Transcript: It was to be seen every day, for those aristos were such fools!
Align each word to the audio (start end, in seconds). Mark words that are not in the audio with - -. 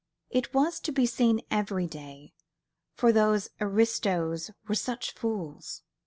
It 0.31 0.51
was 0.51 0.79
to 0.79 0.91
be 0.91 1.05
seen 1.05 1.41
every 1.51 1.85
day, 1.85 2.33
for 2.95 3.11
those 3.11 3.49
aristos 3.59 4.49
were 4.67 4.73
such 4.73 5.13
fools! 5.13 5.83